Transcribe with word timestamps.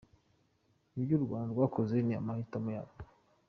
Ibyo 0.97 1.13
u 1.17 1.23
Rwanda 1.25 1.49
rwakoze 1.53 1.95
ni 2.05 2.13
amahitamo 2.21 2.69
yarwo’. 2.75 2.99